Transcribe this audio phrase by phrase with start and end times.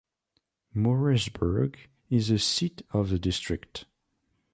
[0.75, 1.75] Moorreesburg
[2.09, 3.85] is the seat of the district.